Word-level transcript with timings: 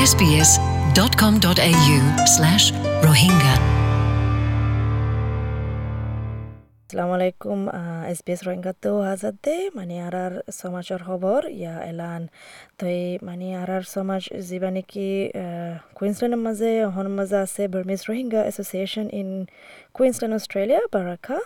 sbs.com.au 0.00 1.98
slash 2.34 2.64
rohingya. 3.02 3.54
আসসালামু 6.90 7.14
আলাইকুম 7.18 7.58
S 8.12 8.20
B 8.26 8.30
S 8.34 8.40
রোহিঙ্গাতেও 8.46 8.96
হাজার 9.10 9.34
দে 9.44 9.56
মানে 9.78 9.94
আর 10.06 10.14
আর 10.24 10.34
সমাজৰ 10.60 11.00
খবৰ 11.08 11.42
ইয়া 11.60 11.74
এলান 11.90 12.22
তই 12.80 12.98
মানে 13.28 13.46
আর 13.60 13.70
আর 13.76 13.84
সমাজ 13.94 14.22
যিবা 14.48 14.70
নেকি 14.76 15.08
কুইন্সল্যান্ডৰ 15.98 16.40
মাজে 16.46 16.70
অহন 16.88 17.06
মাজে 17.18 17.36
আছে 17.44 17.62
Burmese 17.74 18.00
Rohingya 18.08 18.40
association 18.50 19.06
in 19.20 19.28
Queensland 19.96 20.34
Australia 20.38 20.82
বাৰাকা 20.94 21.36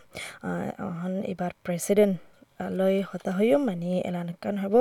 অহন 0.88 1.12
এইবাৰ 1.30 1.52
প্ৰেচিডেণ্ট 1.66 2.14
লৈ 2.78 2.94
হতা 3.10 3.30
হৈও 3.38 3.58
মানে 3.68 3.90
এলানকান 4.08 4.56
হ'ব। 4.62 4.74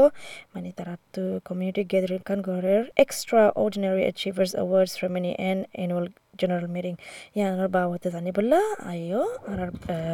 মানে 0.54 0.70
তাৰাতো 0.80 1.22
কমিউনিটি 1.48 1.84
গেদাৰিং 1.92 2.22
কান 2.30 2.40
ঘৰৰ 2.48 2.84
extraordinary 3.64 4.02
achievers 4.12 4.52
awards 4.64 4.92
ceremony 5.00 5.32
and 5.50 5.62
annual 5.84 6.06
general 6.40 6.68
meeting 6.76 6.94
ইয়াৰ 7.38 7.70
বাবতে 7.76 8.08
জানিবলা 8.16 8.60
আইও 8.92 9.22
আর 9.52 9.60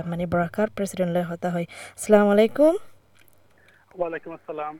মানে 0.09 0.23
বরাকার 0.33 0.67
প্রেসিডেন্ট 0.75 1.11
লৈ 1.15 1.23
হতা 1.31 1.47
হয় 1.53 1.65
আসসালামু 1.97 2.29
আলাইকুম। 2.35 2.73
ওয়ালাইকুম 3.97 4.31
আসসালাম। 4.37 4.73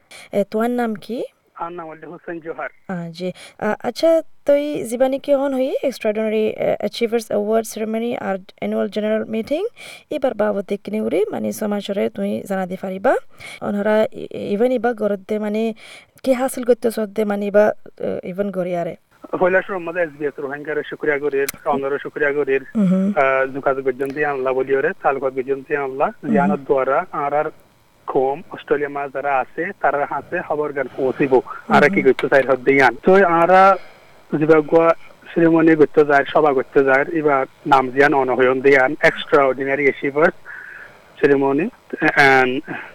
তোমার 0.51 0.71
নাম 0.79 0.91
কি? 1.05 1.17
আর 1.63 1.71
নাম 1.77 1.87
হল 1.91 2.01
হোসেন 2.13 2.35
জোহার। 2.45 2.71
জি। 3.17 3.29
আচ্ছা 3.89 4.09
তই 4.47 4.63
যিবা 4.89 5.07
নেকি 5.13 5.31
হন 5.41 5.51
হই 5.57 5.69
এক্সট্রাঅর্ডিনারি 5.89 6.45
অ্যাচিভার্স 6.81 7.25
অ্যাওয়ার্ড 7.31 7.65
সেরেমনি 7.71 8.11
আর 8.27 8.35
অ্যানুয়াল 8.59 8.87
জেনারেল 8.95 9.23
মিটিং 9.35 9.61
এবার 10.15 10.33
বাবদে 10.41 10.75
কিনে 10.83 10.99
উড়ি 11.07 11.19
মানে 11.33 11.47
সমাজরে 11.61 12.03
তুই 12.15 12.31
জানা 12.49 12.65
দি 12.71 12.77
পারিবা 12.83 13.13
অনরা 13.67 13.95
ইভেন 14.55 14.71
ইবা 14.77 14.91
গরদে 15.01 15.35
মানে 15.45 15.61
কি 16.23 16.31
হাসিল 16.39 16.63
করতে 16.69 16.87
সদ্দে 16.97 17.21
মানে 17.31 17.43
ইবা 17.51 17.65
ইভেন 18.31 18.47
গরি 18.57 18.73
আরে? 18.81 18.95
হইলাসর 19.41 19.79
মধ্যে 19.85 20.01
এসবিএস 20.05 20.35
রোহিঙ্গার 20.43 20.77
শুক্রিয়া 20.89 21.17
করির 21.23 21.47
অনর 21.73 21.93
শুক্রিয়া 22.05 22.31
করির। 22.37 22.63
যোগাযোগ 23.55 23.83
গজন্তি 23.87 24.21
আনলা 24.31 24.51
বলিওরে 24.57 24.89
তালগত 25.03 25.33
গজন্তি 25.37 25.73
আনলা। 25.83 26.07
জিয়ানত 26.31 26.61
দ্বারা 26.69 26.99
আর 27.23 27.33
আর 27.39 27.47
কম 28.07 28.37
অস্ট্রেলিয়া 28.55 28.91
মা 28.95 29.03
যারা 29.15 29.33
আছে 29.43 29.63
তারা 29.81 30.01
হাতে 30.11 30.37
খবর 30.47 30.67
গান 30.77 30.87
পৌঁছিব 30.97 31.33
আর 31.75 31.83
কি 31.93 32.01
করতে 32.07 32.25
চাই 32.31 32.43
হদ 32.49 32.59
দিয়ান 32.67 32.93
তো 33.05 33.11
আরা 33.41 33.63
জিবাগুয়া 34.31 34.87
সেরেমনি 35.29 35.73
করতে 35.81 36.01
যায় 36.09 36.25
সভা 36.33 36.51
করতে 36.57 36.79
যায় 36.87 37.05
এবার 37.19 37.43
নাম 37.65 37.83
জিয়ান 37.93 38.13
অনহয়ন 38.13 38.57
দিয়ান 38.65 38.91
এক্সট্রা 39.01 39.41
অর্ডিনারি 39.43 39.83
এসিভার্স 39.87 40.35
সেরেমনি 41.17 41.65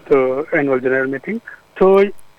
তো 0.09 0.17
অ্যানুয়াল 0.51 0.81
জেনারেল 0.85 1.09
মিটিং 1.15 1.35
তো 1.79 1.87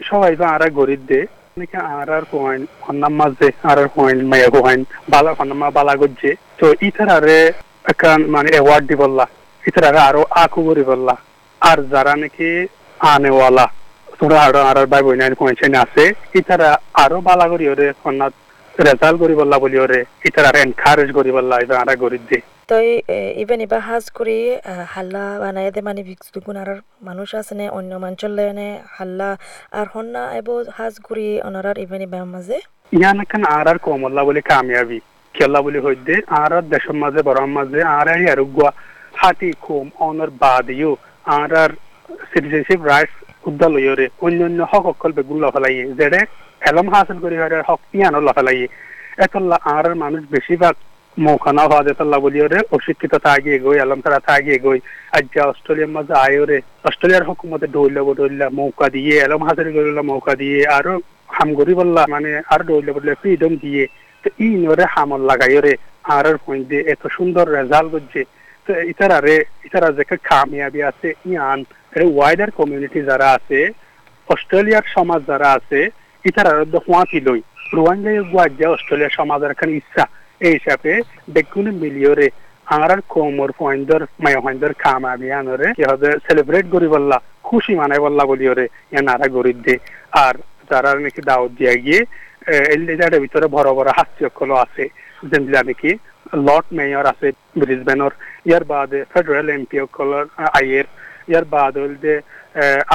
সবাই 0.10 0.34
বা 0.36 0.48
আরা 0.56 0.68
গরিব 0.80 1.02
দে 1.10 1.22
নাকি 1.58 1.78
আর 1.92 2.10
আর 2.18 2.24
কোয়াইন 2.32 2.62
হন্নাম 2.86 3.14
মাঝে 3.20 3.50
আর 3.64 3.78
আর 3.80 3.90
কোয়াইন 3.96 4.20
মায়া 4.32 4.50
কোয়াইন 4.56 4.82
বালা 5.10 5.32
হন্নামা 5.38 5.68
বালা 5.78 5.94
গজ্জে 6.02 6.32
তো 6.60 6.66
ইতার 6.88 7.10
আরে 7.18 7.38
একান 7.86 8.20
মানে 8.30 8.50
অ্যাওয়ার্ড 8.54 8.84
দিবল্লা 8.90 9.26
ইতার 9.64 9.86
আরে 9.90 10.00
আরও 10.00 10.22
আকু 10.44 10.60
করি 10.68 10.84
বললা 10.92 11.16
আর 11.64 11.78
যারা 11.84 12.14
নাকি 12.16 12.50
আনেওয়ালা 13.00 13.66
তোরা 14.20 14.38
আরও 14.42 14.62
আর 14.62 14.78
আর 14.78 14.86
ভাই 14.86 15.02
বোন 15.04 15.22
কোয়াইন 15.34 15.76
আছে? 15.76 16.04
ইতারা 16.36 16.70
আরও 16.94 17.18
বালা 17.22 17.46
করি 17.48 17.66
ওরে 17.70 17.88
হন্নাত 18.04 18.34
রেজাল্ট 18.80 19.18
করি 19.20 19.34
বললা 19.36 19.58
বলি 19.60 19.78
ওরে 19.80 20.00
ইতার 20.26 20.46
আর 20.46 20.56
এনকারেজ 20.56 21.10
করি 21.12 21.32
বললা 21.32 21.56
এবার 21.60 21.78
আরা 21.78 21.94
গরিব 21.96 22.24
দিয়ে 22.30 22.44
তই 22.68 22.88
ইভেন 23.36 23.60
কৰি 24.16 24.38
হাল্লা 24.88 25.24
বানাই 25.40 25.68
দে 25.72 25.82
মানে 25.82 26.02
দুগুণ 26.34 26.58
আছে 27.34 27.54
নে 27.56 27.66
অন্য 27.70 27.92
মাঞ্চলে 27.96 28.46
নে 28.54 28.68
হাল্লা 28.92 29.30
আর 29.72 29.86
হন্না 29.96 30.22
এব 30.38 30.48
হাজ 30.78 30.94
কৰি 31.08 31.26
অনারার 31.42 31.78
ইভেন 31.78 32.02
এবার 32.02 32.24
মাঝে। 32.26 32.58
ইয়ান 32.94 33.18
এখন 33.20 33.42
আর 33.56 33.68
আর 33.68 33.78
কমল্লা 33.78 34.22
বলে 34.24 34.42
কামিয়াবি 34.42 35.00
খেলা 35.36 35.60
বলে 35.62 35.80
আর 36.40 36.52
দেশের 36.62 36.96
মাঝে 36.96 37.22
বড় 37.22 37.40
মাঝে 37.48 37.80
আর 37.98 38.08
আর 38.08 38.20
আর 38.30 38.40
গুয়া 38.56 38.70
হাতি 39.16 39.50
কম 39.62 39.88
অনর 40.00 40.30
বাদিও 40.42 40.92
আর 41.40 41.52
সিটিজেনশিপ 42.32 42.80
রাইটস 42.92 43.16
উদ্দালয়রে 43.50 44.06
অন্য 44.26 44.40
অন্য 44.48 44.60
হক 44.72 44.86
অকল 44.92 45.12
বেগুন 45.18 45.38
লফালাইয়ে 45.44 45.84
যেড়ে 46.00 46.20
এলম 46.70 46.88
হাসিল 46.94 47.18
করি 47.24 47.36
হয় 47.42 47.64
হক 47.70 47.82
ইয়ানো 47.98 48.20
লফালাইয়ে। 48.28 48.68
এতল্লা 49.26 49.58
আর 49.76 49.86
মানুষ 50.04 50.22
বেশিরভাগ 50.36 50.76
মৌখানা 51.18 51.64
হওয়া 51.70 51.84
যেতল্লা 51.88 52.18
বলিওরে 52.26 52.60
অশিক্ষিত 52.78 53.14
থাকিয়ে 53.26 53.58
গই 53.66 53.78
আলম 53.84 54.00
তারা 54.06 54.20
থাকিয়ে 54.30 54.58
গই 54.66 54.80
আজ 55.16 55.26
অস্ট্রেলিয়ার 55.52 55.92
মাঝে 55.96 56.14
আয়োরে 56.26 56.58
অস্ট্রেলিয়ার 56.90 57.28
হুকুমতে 57.28 57.68
ডইলা 57.76 58.02
বডইলা 58.08 58.48
মৌকা 58.60 58.88
দিয়ে, 58.96 59.16
এলম 59.26 59.42
হাসিল 59.48 59.70
করিলা 59.76 60.04
মৌকা 60.12 60.34
দিয়ে 60.42 60.60
আরও 60.78 60.94
হাম 61.36 61.50
করি 61.60 61.74
বললা 61.82 62.02
মানে 62.14 62.30
আর 62.54 62.62
ডইলা 62.70 62.92
বদলে 62.96 63.14
ফ্রিডম 63.22 63.54
দিয়ে। 63.64 63.84
তো 64.24 64.30
ই 64.46 64.50
নরে 64.64 64.86
হামল 64.94 65.22
লাগাইরে 65.30 65.74
আর 66.16 66.26
পয়েন্ট 66.46 66.66
দিয়ে, 66.70 66.84
এত 66.94 67.04
সুন্দর 67.18 67.46
রেজাল্ট 67.58 67.90
করছে 67.92 68.22
ইতারারে 68.70 69.36
ইতারা 69.66 69.90
কামিয়াবি 70.24 70.84
আছে 70.84 71.10
ইয়ান 71.26 71.60
ওয়াইডার 72.14 72.52
কমিউনিটি 72.52 73.00
যারা 73.02 73.28
আছে 73.32 73.60
অস্ট্রেলিয়ার 74.28 74.84
সমাজ 74.94 75.22
যারা 75.28 75.50
আছে 75.52 75.90
ইতারার 76.26 76.58
লই 77.22 77.42
গুয়াজ্জা 78.32 78.68
অস্ট্রেলিয়ার 78.70 79.10
সমাজের 79.10 79.52
এখানে 79.52 79.74
ইচ্ছা 79.74 80.04
এই 80.40 80.54
হিসাবে 80.54 80.92
মিলিয়রে 81.82 82.28
কোমর 83.08 83.52
সেলিব্রেট 86.28 86.66
করি 86.72 86.88
বললা 86.88 87.18
খুশি 87.44 87.74
মানাই 87.76 88.00
বললা 88.00 88.24
বলি 88.26 88.46
ওরে 88.50 88.68
এনারা 88.92 89.28
গরিব 89.28 89.58
দে 89.66 89.76
আর 90.12 90.34
যারা 90.72 90.90
নাকি 90.94 91.22
দাওয়াত 91.22 91.52
দিয়া 91.52 91.76
গিয়ে 91.76 92.06
এলিজারের 92.74 93.20
ভিতরে 93.20 93.48
বড় 93.48 93.70
বড় 93.74 93.90
হাস্যকল 93.98 94.52
আছে 94.52 94.84
যেগুলা 95.24 95.62
নাকি 95.64 95.92
লর্ড 96.48 96.68
মেয়র 96.72 97.06
আছে 97.06 97.32
ব্রিসবেনর 97.58 98.12
ইয়ার 98.46 98.64
বাদে 98.72 99.00
ফেডারেল 99.12 99.48
এমপি 99.50 99.78
অকলর 99.86 100.26
আইয়ের 100.60 100.88
ইয়ার 101.32 101.46
বাদ 101.56 101.74
হইলে 101.82 102.14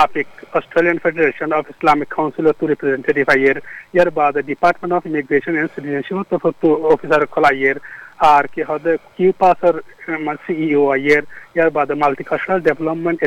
আপিক 0.05 0.29
Australian 0.59 0.99
Federation 1.05 1.51
of 1.59 1.65
Islamic 1.75 2.09
Council 2.17 2.47
to 2.59 2.65
representative 2.67 3.25
আইয়ের 3.35 3.59
ইয়ার 3.95 4.11
বাদ 4.19 4.35
department 4.51 4.93
of 4.97 5.03
immigration 5.11 5.55
and 5.57 5.71
citizenship 5.75 6.17
তো 6.31 6.37
অফিসার 6.95 7.23
কল 7.35 7.45
আইয়ের 7.53 7.79
আর 8.33 8.45
কি 8.55 8.63
হবে 8.71 8.93
কিউ 9.17 9.31
পাসর 9.41 9.75
সিইও 10.45 10.83
আইয়ের 10.95 11.25
ইয়ার 11.57 11.71
বাদে 11.77 11.95
মাল্টিকালচারাল 12.03 12.61
ডেভেলপমেন্ট 12.69 13.19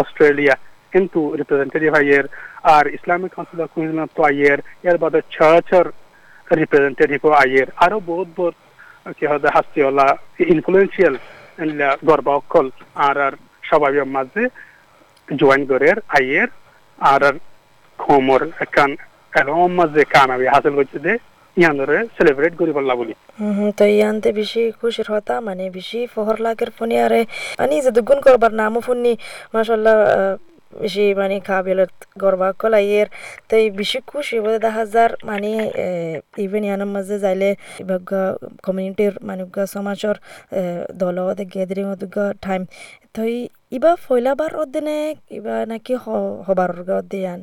অস্ট্রেলিয়া 0.00 0.54
কিন্তু 0.92 1.20
রিপ্রেজেন্টেটিভ 1.40 1.90
আইয়ের 2.00 2.26
আর 2.74 2.84
ইসলামিক 2.96 3.30
কাউন্সিল 3.34 3.60
অফ 3.64 3.70
কুইন্সল্যান্ড 3.74 4.12
তো 4.16 4.20
আইয়ের 4.30 4.58
ইয়ার 4.84 4.98
বাদে 5.02 5.20
চার্চর 5.36 5.84
রিপ্রেজেন্টেটিভ 6.60 7.20
আইয়ের 7.42 7.68
আরও 7.84 7.98
বহুত 8.10 8.28
বহুত 8.38 8.56
কি 9.16 9.24
হবে 9.32 9.48
হাস্তিওয়ালা 9.56 10.06
ইনফ্লুয়েন্সিয়াল 10.54 11.14
গর্ব 12.08 12.26
অকল 12.38 12.66
আর 13.06 13.16
আর 13.26 13.34
সবাই 13.70 13.92
মাঝে 14.16 14.42
জয়েন 15.40 15.62
করে 15.70 15.88
আইয়ের, 16.16 16.50
আর 16.98 17.22
আর 17.28 17.34
খমর, 17.98 18.42
কান 18.74 18.90
এলম 19.40 19.70
মাঝে 19.78 20.02
আমি 20.34 20.46
হাসিল 20.54 20.74
করছে 20.78 20.98
দে 21.06 21.12
ইয়ানরে 21.60 21.98
সেলিব্রেট 22.16 22.54
করি 22.60 22.72
বললা 22.78 22.94
বলি। 23.00 23.14
তো 23.78 23.84
ইয়ানতে 23.96 24.28
বেশি 24.40 24.62
খুশির 24.80 25.08
হতা 25.12 25.34
মানে 25.48 25.64
বেশি 25.78 26.00
ফহর 26.14 26.36
লাগের 26.46 26.70
ফোনে 26.76 26.96
আরে 27.06 27.20
মানে 27.58 27.74
যে 27.84 27.90
দুগুণ 27.96 28.18
করবার 28.26 28.52
নামও 28.60 28.80
ফোননি, 28.86 29.12
মাশাল্লাহ 29.54 29.96
বেশি 30.82 31.04
মানে 31.20 31.36
কাবিলত 31.48 31.94
গর্বা 32.22 32.48
কলাইয়ের 32.60 33.08
তাই 33.48 33.64
বেশি 33.80 33.98
খুশি 34.10 34.36
বলে 34.44 34.58
দেখা 34.66 34.84
যার 34.94 35.12
মানে 35.28 35.50
ইভেন 36.44 36.62
ইয়ানোর 36.68 36.90
মাঝে 36.96 37.16
যাইলে 37.24 37.48
কমিউনিটির 38.66 39.14
মানুষগা 39.28 39.64
সমাজর 39.76 40.14
দল 41.02 41.16
গ্যাদারিং 41.52 41.86
টাইম 42.46 42.62
তই 43.14 43.32
ইবা 43.76 43.92
ফয়লাবার 44.04 44.52
অদিনে 44.62 44.98
ইবা 45.38 45.56
নাকি 45.72 45.94
হবার 46.46 46.70
অদিয়ান 47.00 47.40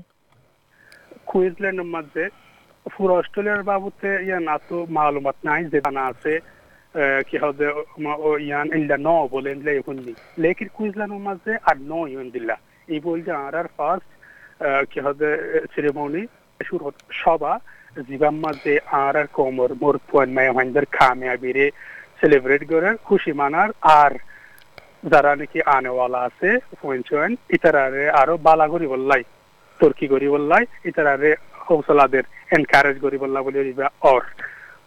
কুইন্সল্যান্ডের 1.32 1.90
মধ্যে 1.96 2.24
পুরো 2.86 3.14
অস্ট্রেলিয়ার 3.22 3.64
বাবুতে 3.70 4.10
ইয়ান 4.28 4.44
এত 4.58 4.70
মালুমাত 4.96 5.38
নাই 5.48 5.62
যে 5.72 5.80
জানা 5.86 6.04
আছে 6.12 6.34
কি 7.28 7.36
হবে 7.44 7.66
ইয়ান 8.48 8.68
ইল্লা 8.78 8.98
ন 9.08 9.10
বলেন 9.36 9.58
এখন 9.82 9.96
লেকিন 10.44 10.70
কুইন্সল্যান্ডের 10.78 11.26
মাঝে 11.28 11.52
আর 11.70 11.78
ন 11.92 11.94
ইউন 12.14 12.28
দিল্লা। 12.36 12.56
এই 12.94 13.00
বলতে 13.08 13.30
আর 13.46 13.54
আর 13.62 13.68
ফার্স্ট 13.78 14.10
কি 14.92 15.00
হবে 15.06 15.30
সেরেমনি 15.74 16.24
শুরু 16.68 16.86
সভা। 17.22 17.54
জীবাম 18.08 18.36
মাঝে 18.44 18.74
আর 19.04 19.16
আর 19.22 19.28
কোমর 19.38 19.72
মোর 19.82 19.96
পুয়ান 20.08 20.30
মায়া 20.36 20.54
হাইন্দার 20.58 20.86
কামিয়াবিরে 20.98 21.66
সেলিব্রেট 22.20 22.64
করে, 22.72 22.90
খুশি 23.08 23.32
মানার। 23.40 23.70
আর 24.00 24.12
যারা 25.12 25.32
নাকি 25.40 25.60
আনেওয়ালা 25.76 26.20
আছে 26.28 26.50
পয়েন্ট 26.82 27.08
ইতারারে 27.58 28.04
আরও 28.22 28.36
বালা 28.48 28.66
করি 28.74 28.86
বললাই, 28.94 29.24
তর্কি 29.80 30.06
করি 30.14 30.28
বললাই, 30.36 30.64
ইতারারে 30.90 31.32
হৌসলাদের 31.66 32.26
এনকারেজ 32.56 32.96
করি 33.06 33.18
বললা 33.24 33.40
বলে 33.46 33.60
অর। 34.14 34.24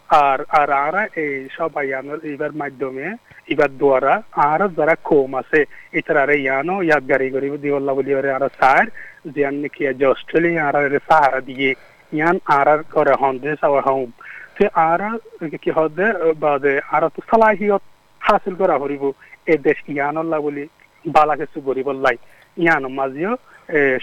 আর 0.09 0.41
আর 0.61 0.71
আর, 0.85 0.97
এই 1.23 1.35
সবাই 1.59 1.87
এবার 2.35 2.53
মাধ্যমে 2.61 3.07
এবার 3.53 3.71
দ্বারা 3.81 4.15
আর 4.51 4.61
যারা 4.77 4.95
কম 5.11 5.31
আছে 5.41 5.61
ইতারারে 5.99 6.37
ইয়ানো 6.45 6.75
ইয়াদগারি 6.89 7.29
করি 7.35 7.47
দিবল্লা 7.65 7.93
বলি 7.99 8.11
আর 8.19 8.27
আর 8.37 8.45
সার 8.59 8.87
জিয়ান 9.35 9.55
নাকি 9.63 9.83
যে 9.99 10.07
অস্ট্রেলিয়া 10.15 10.63
আর 10.69 10.77
সাহারা 11.09 11.41
দিয়ে, 11.49 11.71
ইয়ান 12.17 12.37
আরার 12.59 12.81
করে 12.95 13.15
হন, 13.21 13.35
যে 13.45 13.51
সাওয়া 13.63 13.81
হম 13.87 14.11
তে 14.57 14.65
আরা 14.91 15.11
কি 15.63 15.71
হদে 15.77 16.09
বাদে, 16.45 16.75
আরা 16.95 17.09
তো 17.15 17.21
সালাহিয়ত 17.31 17.83
হাসিল 18.21 18.55
করা 18.61 18.77
হরিব। 18.83 19.05
এ 19.53 19.55
দেশ 19.67 19.79
ইয়ানল্লাহ 19.95 20.41
বলি 20.47 20.65
বালা 21.15 21.35
কিছু 21.41 21.59
গরিবল্লাই 21.69 22.17
ইয়ান 22.65 22.85
মাঝিও 22.99 23.33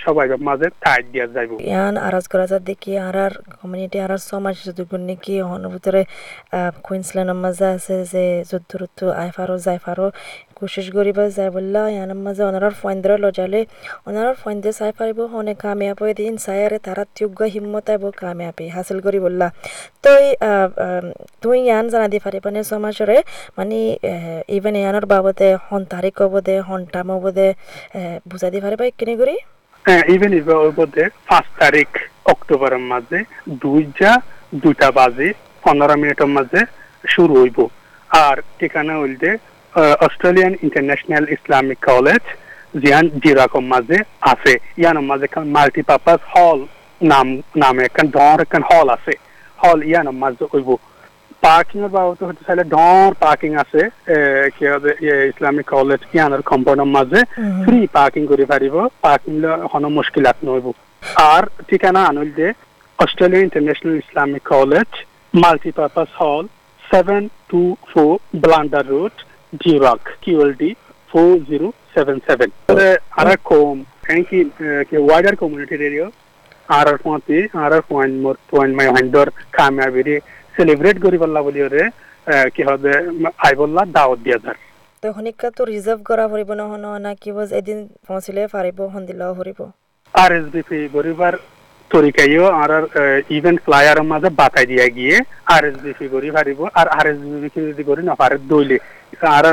সবাই 0.05 0.25
মাঝে 0.49 0.67
টাইট 0.83 1.05
দিয়া 1.13 1.25
যাইব। 1.35 1.51
ইয়ান, 1.71 1.93
আরাজ 2.07 2.25
করা 2.31 2.45
যা 2.51 2.59
দেখি 2.69 2.91
আরার 3.09 3.33
কমিউনিটি 3.59 3.97
আরার 4.05 4.21
সমাজ 4.31 4.55
যদুগুণ 4.67 5.01
নাকি 5.09 5.33
হন 5.49 5.63
ভিতরে 5.73 6.01
কুইন্সল্যান্ডের 6.87 7.39
মাঝে 7.45 7.67
আছে 7.75 7.95
যে 8.13 8.23
যুদ্ধ 8.51 8.71
রুদ্ধ 8.81 8.99
আই 9.21 9.29
ফারো 9.35 9.55
যাই 9.65 9.79
ফারো 9.85 10.05
কোশিশ 10.61 10.87
করিব 10.97 11.19
যাই 11.37 11.49
বললা 11.57 11.81
ইয়ানের 11.95 12.19
মাঝে 12.25 12.43
ওনার 12.49 12.73
ফয়েন্দ্র 12.81 13.09
লজালে। 13.23 13.61
ওনার 14.07 14.27
ফয়েন্দ্রে 14.41 14.71
চাই 14.79 14.91
পারিব 14.99 15.19
হনে 15.33 15.53
কামিয়াব 15.63 15.97
হয়ে 16.03 16.15
দিন 16.19 16.33
চাইয়ারে 16.45 16.77
তারা 16.85 17.03
তীব্র 17.15 17.41
হিম্মত 17.53 17.87
আইব 17.93 18.03
কামিয়াবি 18.21 18.65
হাসিল 18.75 18.97
করি 19.05 19.19
বললা। 19.25 19.47
তই 20.05 20.23
তুই 21.43 21.57
ইয়ান 21.67 21.85
জানা 21.91 22.07
দি 22.13 22.17
পারিবানে 22.25 22.61
সমাজরে 22.71 23.17
মানে 23.57 23.79
ইভেন 24.57 24.75
ইয়ানোর 24.81 25.05
বাবদে 25.13 25.49
হন 25.67 25.81
তারিখ 25.93 26.15
হবদে 26.23 26.55
হন 26.67 26.81
টাম 26.93 27.07
হবদে 27.15 27.47
বুঝাই 28.29 28.49
দি 28.53 28.59
পারিবা 28.65 28.83
কিনে 28.99 29.15
করি 29.21 29.35
ইভেন 30.15 30.31
ইভে 30.39 30.53
মধ্যে 30.79 31.03
পাঁচ 31.29 31.45
তারিখ 31.61 31.89
অক্টোবরের 32.33 32.83
মাঝে 32.91 33.19
দুইটা 33.63 34.11
দুটা 34.63 34.87
বাজে 34.97 35.27
পনেরো 35.63 35.95
মিনিটের 36.01 36.29
মাঝে 36.37 36.59
শুরু 37.13 37.33
হইব। 37.41 37.59
আর 38.09 38.35
ঠিকানা 38.59 38.93
হইলতে 39.73 40.05
অস্ট্রেলিয়ান 40.05 40.53
ইন্টারন্যাশনাল 40.63 41.25
ইসলামিক 41.29 41.79
কলেজ 41.85 42.23
জিয়ান 42.77 43.05
জিরাকম 43.23 43.63
মাঝে 43.65 43.97
আছে 44.21 44.53
ইয়ানোর 44.77 45.03
মাঝে 45.03 45.25
এখন 45.25 45.45
মাল্টিপারপাস 45.49 46.19
হল 46.35 46.59
নাম 47.01 47.27
নামে 47.55 47.83
এখন 47.83 48.05
ডর 48.07 48.37
এখন 48.41 48.61
হল 48.71 48.89
আছে 48.89 49.13
হল 49.59 49.83
ইয়ানোর 49.83 50.13
মাঝে 50.13 50.45
হইব 50.53 50.69
পার্কিং 51.43 51.81
এর 51.83 51.89
বাবদ 51.89 52.23
হতে 52.23 52.43
চাইলে 52.47 52.63
ডর 52.63 53.09
পার্কিং 53.19 53.55
আছে 53.55 53.81
এ, 54.07 54.17
কি 54.49 54.65
হবে 54.67 54.91
ইসলামিক 55.31 55.65
কলেজ 55.65 56.01
ইয়ানোর 56.13 56.41
কম্পাউন্ডের 56.41 56.87
মাঝে 56.87 57.19
ফ্রি 57.65 57.87
পার্কিং 57.87 58.27
করে 58.27 58.45
পারিব 58.45 58.75
পার্কিং 59.01 59.33
হন 59.73 59.85
মুশকিলাত 59.85 60.37
নহব 60.43 60.65
আর 61.31 61.43
ঠিকানা 61.69 62.01
আনল 62.05 62.29
যে 62.37 62.47
Australia 62.99 63.41
International 63.41 63.95
Islamic 63.97 64.43
College 64.43 64.89
multipurpose 65.33 66.09
hall 66.19 66.45
seven 66.83 67.27
two 67.49 67.61
four 67.91 68.11
Blunder 68.35 68.85
road 68.87 69.13
জিরাক 69.53 70.01
QLD 70.23 70.69
four 71.11 71.31
zero 71.49 71.67
seven 71.93 72.17
seven 72.27 72.49
আর 73.19 73.27
কম 73.49 73.75
কি 74.89 74.95
ওয়াইডার 74.99 75.35
কমিউনিটি 75.41 75.75
রেডিও 75.77 76.05
আর 76.69 76.85
আর 76.87 76.97
পঁয়তি 77.05 77.37
আর 77.55 77.71
আর 77.77 77.83
পয়েন্ট 77.91 78.15
মোর 78.23 78.35
পয়েন্ট 78.51 78.73
মাই 78.77 78.87
হাইন্ডর 78.95 79.27
কামিয়াবিরি 79.57 80.15
সেলিব্রেট 80.55 80.97
করি 81.05 81.17
বললা 81.23 81.39
বলি 81.47 81.59
ওরে 81.65 81.83
কি 82.53 82.61
হবে 82.69 82.91
আই 83.45 83.53
বললা 83.61 83.81
দাওয়াত 83.95 84.19
দিয়া 84.25 84.37
যার 84.43 84.57
তো 85.03 85.07
শনিকা 85.15 85.47
তো 85.57 85.61
রিজার্ভ 85.65 85.99
করা 86.09 86.25
ফুৰিব 86.31 86.49
নহ'ন 86.59 86.85
না 87.05 87.11
কি 87.21 87.31
বজ 87.35 87.49
এদিন 87.59 87.77
পৌঁছিলে 88.07 88.41
পাৰিব 88.55 88.77
সন্দিলাও 88.93 89.31
ফুৰিব 89.39 89.59
আর 90.13 90.31
এস 90.37 90.45
বিপি 90.55 90.79
গরিবার 90.95 91.33
তরিকাইও 91.91 92.45
আর 92.61 92.71
ইভেন্ট 93.37 93.59
ফ্লায়ারের 93.65 94.09
মাঝে 94.11 94.29
বাতাই 94.39 94.65
দিয়া 94.65 94.87
গিয়ে 94.87 95.15
আর 95.53 95.63
এস 95.65 95.75
বিপি 95.83 96.05
করি 96.07 96.29
পারিব 96.31 96.59
আর 96.73 96.87
আর 96.89 97.05
এস 97.07 97.17
বিপি 97.33 97.59
যদি 97.67 97.83
করি 97.83 98.01
নপারে 98.03 98.37
দইলে 98.51 98.77
আর 99.31 99.45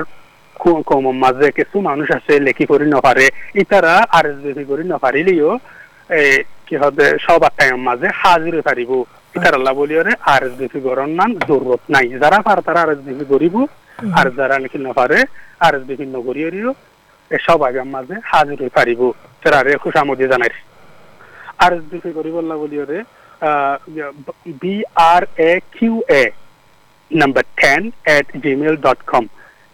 কম 0.87 1.05
মাঝে 1.19 1.47
কিছু 1.51 1.77
মানুষ 1.81 2.09
আছে 2.11 2.33
লেখি 2.39 2.65
করি 2.67 2.87
নপারে 2.87 3.27
ইতারা 3.55 3.95
আর 4.11 4.25
এস 4.27 4.39
বিপি 4.45 4.65
করি 4.65 4.83
নপারিলেও 4.85 5.53
কি 6.67 6.75
হবে 6.77 7.07
সব 7.27 7.41
মাঝে 7.79 8.09
হাজির 8.23 8.55
পারিব 8.63 8.91
ইতারাল্লা 9.35 9.73
আর 10.27 10.43
এস 10.43 10.55
বিপি 10.61 10.79
জরুরত 11.49 11.83
নাই 11.91 12.07
যারা 12.23 12.39
পার 12.43 12.59
তারা 12.67 12.81
আর 12.83 12.91
এস 12.91 13.01
বিপি 13.07 13.25
করিব 13.25 13.55
আর 14.13 14.27
যারা 14.39 14.57
নাকি 14.59 14.79
নপারে 14.79 15.19
আর 15.61 15.73
এস 15.75 15.83
বিপি 15.89 16.05
সব 17.31 17.61
মাঝে 17.87 18.17
হাজির 18.25 18.61
পারিব 18.75 19.01
তারা 19.43 19.59
খুশামদি 19.77 20.27
জানাই 20.33 20.53
আর 21.59 21.73
এস 21.73 22.13
করি 22.15 22.31
বললা 22.31 22.57
বলি 22.57 22.81
ওরে 22.81 23.03
B 24.61 24.83
R 24.95 25.23
A 25.37 25.61
Q 25.73 26.03
A 26.09 26.31
number 27.13 27.43
ten 27.57 27.91
at 28.07 28.37
Gmail 28.37 28.77
dot 28.77 29.03
com 29.07 29.27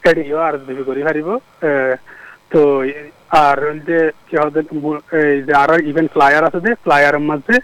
এটিও 0.03 0.39
আর 0.39 0.55
এস 0.55 0.87
করি 0.87 1.03
পারিব 1.03 1.29
আহ, 1.31 1.95
তো 2.51 2.85
আর 3.31 3.59
যে 3.87 4.11
কি 4.29 4.37
হবে 4.37 4.61
এই 5.13 5.43
যে 5.43 5.53
ফ্লায়ার 6.09 6.45
আছে 6.45 6.61
যে 6.61 6.75
ফ্লায়ারের 6.75 7.21
মধ্যে 7.21 7.59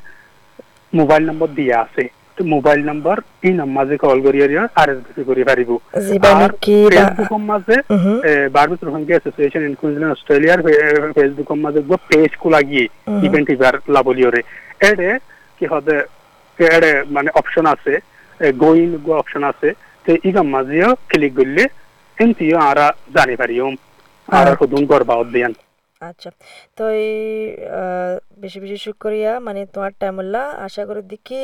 মোবাইল 0.94 1.26
নম্বর 1.26 1.48
দিয়া 1.48 1.80
আছে। 1.80 2.08
মোবাইল 2.44 2.80
নম্বর 2.84 3.16
এই 3.42 3.52
নাম্বারে 3.52 3.96
কল 3.96 4.18
করি 4.20 4.38
আর 4.76 4.88
এস 4.90 4.98
বিপি 5.06 5.22
করি 5.24 5.42
পারিব 5.44 5.70
যিবা 6.00 6.30
আর 6.30 6.40
নেকি 6.42 6.76
ফেসবুকের 6.90 7.42
মাঝে 7.44 7.76
Mhm. 7.90 8.14
Rohingya 8.82 9.14
association 9.16 9.62
in 9.64 9.74
Queensland 9.74 10.14
অস্ট্রেলিয়ার 10.16 10.60
ফেসবুকের 11.14 11.58
মাঝে 11.58 11.80
গো 11.82 11.96
পেজ 12.08 12.30
খোলা 12.36 12.60
গিয়ে 12.62 12.86
ইভার 13.50 13.74
লাবলিওরে 13.88 14.40
এডে 14.80 15.10
কি 15.58 15.64
হবে 15.66 15.94
এডে 16.58 16.92
মানে 17.10 17.30
অপশন 17.34 17.66
আছে 17.66 17.92
গোইং 18.58 18.88
গো 19.06 19.12
অপশন 19.12 19.42
আছে 19.44 19.68
তো 20.06 20.10
ইগাম 20.24 20.46
মাঝেও 20.48 20.90
ক্লিক 21.08 21.32
করলে 21.36 21.62
এনতিও 22.18 22.58
আরা 22.58 22.86
জানি 23.14 23.36
পারিও 23.36 23.66
আর 24.28 24.46
আর- 24.46 24.56
হুদুন 24.60 24.86
করবা 24.86 25.14
দিয়ান। 25.32 25.52
আচ্ছা। 26.00 26.28
তো 26.76 26.82
এই 27.00 27.10
বেশি 28.42 28.58
বেশি 28.64 28.78
শুক্রিয়া 28.86 29.32
মানে 29.46 29.60
তোমার 29.74 29.92
টাইম 30.00 30.14
হল্লা 30.20 30.42
আশা 30.66 30.82
করি 30.88 31.00
দেখি 31.12 31.40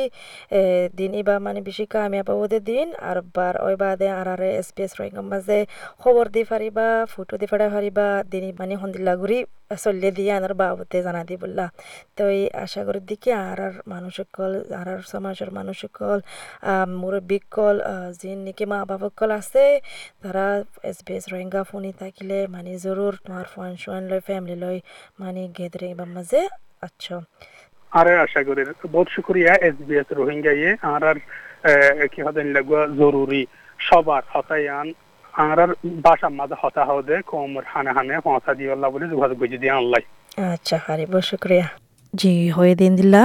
দিন 0.99 1.11
এবা 1.21 1.35
মানে 1.47 1.59
বেশি 1.67 1.83
কামিয়াব 1.93 2.29
ওদের 2.43 2.61
দিন, 2.69 2.87
আর 3.07 3.17
বার 3.35 3.55
ওই 3.67 3.75
বাদে 3.81 4.07
আর 4.19 4.27
আর 4.33 4.41
এস 4.59 4.67
পি 4.75 4.81
এস 4.85 4.91
রোহিঙ্গা 4.99 5.23
মাঝে 5.31 5.57
খবর 6.01 6.25
দি 6.35 6.41
পারিবা 6.51 6.85
ফটো 7.13 7.35
দি 7.41 7.45
পারা 7.51 7.67
পারিবা 7.75 8.05
দিন 8.31 8.43
মানে 8.59 8.73
সন্দিল্লা 8.81 9.13
ঘুরি 9.21 9.37
চলিয়ে 9.71 10.11
দিয়ে 10.11 10.31
আনার 10.33 10.53
বাবতে 10.53 10.97
জানা 11.03 11.21
দি 11.23 11.35
বললা 11.37 11.65
তো 12.17 12.23
এই 12.29 12.43
আশা 12.63 12.81
করি 12.85 12.99
দেখি 13.01 13.29
আর 13.43 13.59
আর 13.61 13.73
মানুষ 13.87 14.13
সকল 14.15 14.51
আর 14.71 14.87
আর 14.87 15.01
সমাজের 15.13 15.49
মানুষ 15.51 15.75
সকল 15.81 16.17
মুরব্বী 17.01 17.39
কল 17.51 17.77
যিন 18.21 18.37
নাকি 18.45 18.65
মা 18.65 18.79
বাবা 18.85 19.07
কল 19.19 19.31
আছে। 19.31 19.63
তারা 20.23 20.45
এস 20.83 20.97
বি 21.05 21.13
এস 21.15 21.25
রোহিঙ্গা 21.33 21.61
ফোনে 21.63 21.91
থাকিলে 21.99 22.37
মানে 22.47 22.71
জরুর 22.77 23.13
তোমার 23.25 23.47
ফোন 23.53 23.71
শোন 23.75 24.01
লয় 24.09 24.23
ফ্যামিলি 24.27 24.55
লয় 24.55 24.79
মানে 25.19 25.41
গেদারিং 25.57 25.91
বা 25.93 26.05
মাঝে 26.15 26.41
আচ্ছা 26.81 27.15
আরে 27.91 28.13
আশা 28.19 28.41
করি 28.43 28.61
বহুত 28.91 29.07
শুক্রিয়া 29.09 29.53
এসবিএস 29.67 30.09
রোহিঙ্গা 30.11 30.53
ইয়ে 30.59 30.71
আর 30.93 31.03
আর 31.11 31.17
কি 32.07 32.19
হবে 32.21 32.41
জরুরি 32.97 33.41
সবার 33.79 34.23
হতায়ান 34.31 34.87
আর 35.37 35.59
বাসা 36.05 36.27
মাঝে 36.39 36.55
হতা 36.61 36.83
হদে 36.89 37.15
কোমর 37.29 37.63
হানে 37.73 37.91
হানে 37.97 38.13
পৌঁছা 38.27 38.51
দিয়ে 38.57 38.69
বলে 38.93 39.05
যোগাযোগ 39.13 39.37
বুঝে 39.41 39.57
দিয়ে 39.63 39.73
আল্লাহ। 39.79 39.99
আচ্ছা 40.53 40.75
হারিব 40.85 41.13
শুক্রিয়া 41.29 41.67
জি, 42.21 42.33
হয়ে 42.57 42.73
দিন 42.81 42.91
দিলা। 42.99 43.23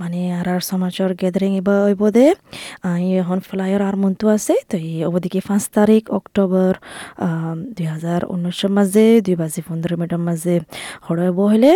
মানে 0.00 0.20
আর 0.38 0.46
আর 0.54 0.60
সমাজৰ 0.70 1.10
গেদারিং 1.20 1.52
এবার 1.60 1.78
ওই 1.88 1.94
বোধে 2.02 2.26
এখন 3.22 3.38
ফ্লাইয়ার 3.48 3.82
আর 3.88 3.96
মন্তু 4.02 4.24
আছে। 4.36 4.54
তো 4.70 4.76
এই 4.90 4.98
অবদিকে 5.08 5.40
পাঁচ 5.48 5.64
তারিখ 5.76 6.02
অক্টোবর 6.18 6.72
দুই 7.76 7.86
হাজার 7.94 8.20
উনিশের 8.34 8.70
মাঝে 8.76 9.04
দুই 9.26 9.36
বাজি 9.40 9.60
পনেরো 9.66 9.94
মিনিটের 10.00 10.22
মাঝে 10.28 10.54
হরব 11.06 11.38
হলে। 11.52 11.72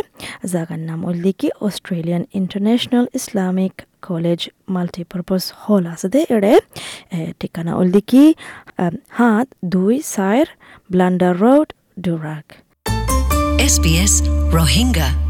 জাগার 0.53 0.81
নাম 0.89 1.01
উল্লি 1.11 1.33
কি 1.41 1.49
Australian 1.67 2.23
International 2.41 3.07
Islamic 3.19 3.75
College 4.09 4.41
multipurpose 4.75 5.45
hall 5.65 5.85
আছে 5.95 6.09
দে 6.15 6.21
এড়ে 6.35 6.55
ঠিকানা 7.41 7.73
উল্লি 7.81 8.03
কি 8.11 8.25
হাত 9.19 9.47
দুই 9.75 9.95
চার 10.15 10.45
Blunder 10.93 11.35
road 11.45 11.69
Durack 12.07 12.47
SBS 13.75 14.15
Rohingya. 14.57 15.28